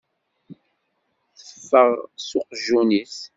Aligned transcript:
Teffeɣ 1.47 1.89
s 2.25 2.29
uqjun-is. 2.39 3.17